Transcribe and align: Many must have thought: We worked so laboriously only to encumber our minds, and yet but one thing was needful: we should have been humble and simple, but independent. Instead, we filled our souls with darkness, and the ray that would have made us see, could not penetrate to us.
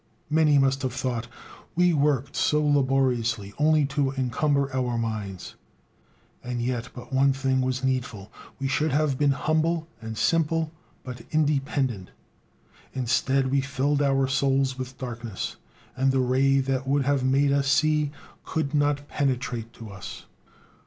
Many 0.31 0.57
must 0.57 0.81
have 0.81 0.93
thought: 0.95 1.27
We 1.75 1.93
worked 1.93 2.35
so 2.35 2.65
laboriously 2.65 3.53
only 3.59 3.85
to 3.93 4.09
encumber 4.13 4.73
our 4.75 4.97
minds, 4.97 5.53
and 6.43 6.59
yet 6.59 6.89
but 6.95 7.13
one 7.13 7.33
thing 7.33 7.61
was 7.61 7.83
needful: 7.83 8.31
we 8.59 8.67
should 8.67 8.91
have 8.91 9.19
been 9.19 9.29
humble 9.29 9.87
and 10.01 10.17
simple, 10.17 10.71
but 11.03 11.21
independent. 11.29 12.09
Instead, 12.95 13.51
we 13.51 13.61
filled 13.61 14.01
our 14.01 14.27
souls 14.27 14.75
with 14.75 14.97
darkness, 14.97 15.57
and 15.95 16.11
the 16.11 16.19
ray 16.19 16.61
that 16.61 16.87
would 16.87 17.05
have 17.05 17.23
made 17.23 17.51
us 17.51 17.67
see, 17.67 18.09
could 18.43 18.73
not 18.73 19.07
penetrate 19.07 19.71
to 19.73 19.91
us. 19.91 20.25